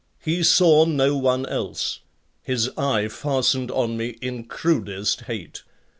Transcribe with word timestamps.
He 0.25 0.41
saw 0.41 0.85
no 0.85 1.15
one 1.15 1.45
else. 1.45 1.99
His 2.41 2.71
eye 2.75 3.07
fastened 3.07 3.69
on 3.69 3.97
me 3.97 4.17
in 4.19 4.45
crudest 4.45 5.21
hate. 5.27 5.61